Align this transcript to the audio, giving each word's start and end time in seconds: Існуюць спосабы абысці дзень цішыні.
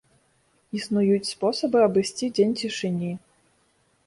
Існуюць 0.79 1.29
спосабы 1.33 1.77
абысці 1.89 2.31
дзень 2.39 2.57
цішыні. 2.63 3.13